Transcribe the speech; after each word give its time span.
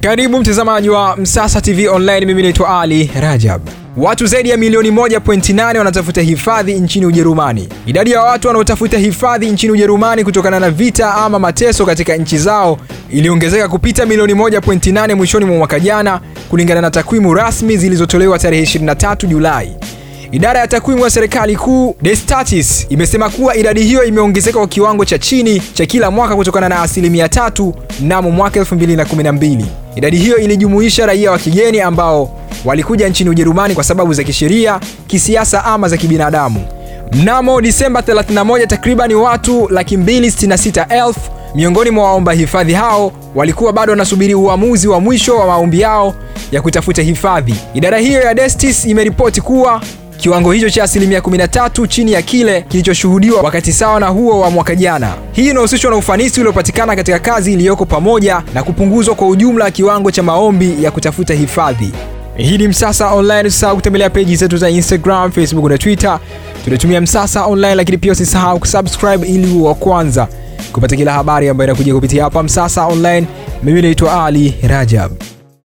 Karibu 0.00 0.38
mtazamaji 0.38 0.88
wa 0.88 1.16
Msasa 1.16 1.60
TV 1.60 1.88
Online, 1.88 2.26
mimi 2.26 2.42
naitwa 2.42 2.80
Ali 2.80 3.10
Rajab. 3.20 3.60
Watu 3.96 4.26
zaidi 4.26 4.50
ya 4.50 4.56
milioni 4.56 4.90
1.8 4.90 5.78
wanatafuta 5.78 6.20
hifadhi 6.22 6.74
nchini 6.74 7.06
Ujerumani. 7.06 7.68
Idadi 7.86 8.10
ya 8.10 8.22
watu 8.22 8.46
wanaotafuta 8.48 8.98
hifadhi 8.98 9.50
nchini 9.50 9.72
Ujerumani 9.72 10.24
kutokana 10.24 10.60
na 10.60 10.70
vita 10.70 11.14
ama 11.14 11.38
mateso 11.38 11.86
katika 11.86 12.16
nchi 12.16 12.38
zao 12.38 12.78
iliongezeka 13.10 13.68
kupita 13.68 14.06
milioni 14.06 14.34
1.8 14.34 15.14
mwishoni 15.14 15.44
mwa 15.44 15.56
mwaka 15.56 15.80
jana, 15.80 16.20
kulingana 16.50 16.80
na 16.80 16.90
takwimu 16.90 17.34
rasmi 17.34 17.76
zilizotolewa 17.76 18.38
tarehe 18.38 18.62
23 18.62 19.26
Julai. 19.26 19.76
Idara 20.32 20.60
ya 20.60 20.66
takwimu 20.68 21.04
ya 21.04 21.10
serikali 21.10 21.56
kuu 21.56 21.96
Destatis 22.02 22.86
imesema 22.88 23.30
kuwa 23.30 23.56
idadi 23.56 23.82
hiyo 23.82 24.04
imeongezeka 24.04 24.58
kwa 24.58 24.68
kiwango 24.68 25.04
cha 25.04 25.18
chini 25.18 25.60
cha 25.74 25.86
kila 25.86 26.10
mwaka 26.10 26.36
kutokana 26.36 26.68
na 26.68 26.82
asilimia 26.82 27.28
tatu 27.28 27.74
mnamo 28.00 28.30
mwaka 28.30 28.60
2012. 28.60 29.64
Idadi 29.98 30.16
hiyo 30.16 30.36
ilijumuisha 30.38 31.06
raia 31.06 31.30
wa 31.30 31.38
kigeni 31.38 31.80
ambao 31.80 32.30
walikuja 32.64 33.08
nchini 33.08 33.30
Ujerumani 33.30 33.74
kwa 33.74 33.84
sababu 33.84 34.14
za 34.14 34.24
kisheria, 34.24 34.80
kisiasa 35.06 35.64
ama 35.64 35.88
za 35.88 35.96
kibinadamu. 35.96 36.64
Mnamo 37.12 37.60
Disemba 37.60 38.00
31, 38.00 38.66
takribani 38.66 39.14
watu 39.14 39.68
laki 39.68 39.96
mbili 39.96 40.30
sitini 40.30 40.48
na 40.50 40.58
sita 40.58 40.86
elfu 40.88 41.20
miongoni 41.54 41.90
mwa 41.90 42.04
waomba 42.04 42.32
hifadhi 42.32 42.72
hao 42.72 43.12
walikuwa 43.34 43.72
bado 43.72 43.90
wanasubiri 43.92 44.34
uamuzi 44.34 44.88
wa 44.88 45.00
mwisho 45.00 45.36
wa 45.38 45.46
maombi 45.46 45.80
yao 45.80 46.14
ya 46.52 46.62
kutafuta 46.62 47.02
hifadhi. 47.02 47.54
Idara 47.74 47.98
hiyo 47.98 48.20
ya 48.22 48.34
Destis 48.34 48.84
imeripoti 48.84 49.40
kuwa 49.40 49.80
kiwango 50.28 50.52
hicho 50.52 50.70
cha 50.70 50.84
asilimia 50.84 51.20
13 51.20 51.86
chini 51.86 52.12
ya 52.12 52.22
kile 52.22 52.62
kilichoshuhudiwa 52.62 53.42
wakati 53.42 53.72
sawa 53.72 54.00
na 54.00 54.06
huo 54.08 54.40
wa 54.40 54.50
mwaka 54.50 54.74
jana. 54.74 55.14
Hii 55.32 55.48
inahusishwa 55.50 55.90
na 55.90 55.96
ufanisi 55.96 56.40
uliopatikana 56.40 56.96
katika 56.96 57.18
kazi 57.18 57.52
iliyoko 57.52 57.84
pamoja 57.86 58.42
na 58.54 58.62
kupunguzwa 58.62 59.14
kwa 59.14 59.28
ujumla 59.28 59.70
kiwango 59.70 60.10
cha 60.10 60.22
maombi 60.22 60.76
ya 60.84 60.90
kutafuta 60.90 61.34
hifadhi. 61.34 61.90
Hii 62.36 62.58
ni 62.58 62.68
Msasa 62.68 63.10
Online. 63.12 63.48
Usisahau 63.48 63.76
kutembelea 63.76 64.10
peji 64.10 64.36
zetu 64.36 64.56
za 64.56 64.70
Instagram, 64.70 65.32
Facebook 65.32 65.70
na 65.70 65.78
Twitter. 65.78 66.18
Tunatumia 66.64 67.00
Msasa 67.00 67.44
Online, 67.46 67.74
lakini 67.74 67.98
pia 67.98 68.12
usisahau 68.12 68.58
kusubscribe 68.58 69.26
ili 69.28 69.52
uwe 69.52 69.68
wa 69.68 69.74
kwanza 69.74 70.28
kupata 70.72 70.96
kila 70.96 71.12
habari 71.12 71.48
ambayo 71.48 71.70
inakuja 71.70 71.94
kupitia 71.94 72.24
hapa 72.24 72.42
Msasa 72.42 72.86
Online. 72.86 73.26
Mimi 73.62 73.82
naitwa 73.82 74.24
Ali 74.26 74.54
Rajab. 74.62 75.12